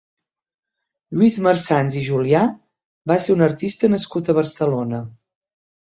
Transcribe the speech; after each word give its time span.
Lluís 1.17 1.37
Marsans 1.49 1.99
i 2.01 2.03
Julià 2.09 2.43
va 3.15 3.21
ser 3.27 3.37
un 3.39 3.47
artista 3.53 3.95
nascut 3.97 4.37
a 4.39 4.41
Barcelona. 4.43 5.09